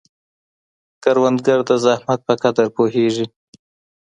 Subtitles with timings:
[1.03, 3.25] کروندګر د زحمت په قدر پوهیږي